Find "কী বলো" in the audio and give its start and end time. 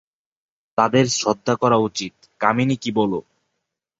2.75-3.19